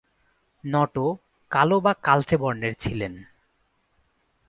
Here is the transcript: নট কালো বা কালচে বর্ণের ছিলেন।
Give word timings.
নট 0.63 0.95
কালো 1.51 1.77
বা 1.79 1.93
কালচে 2.03 2.35
বর্ণের 2.37 2.73
ছিলেন। 2.73 3.13